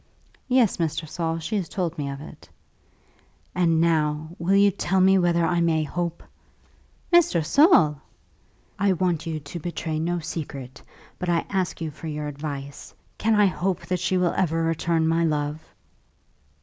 [0.47, 1.07] "Yes, Mr.
[1.07, 2.49] Saul; she has told me of it."
[3.53, 6.23] "And now, will you tell me whether I may hope."
[7.13, 7.45] "Mr.
[7.45, 8.01] Saul!"
[8.79, 10.81] "I want you to betray no secret,
[11.19, 12.95] but I ask you for your advice.
[13.19, 15.59] Can I hope that she will ever return my love?"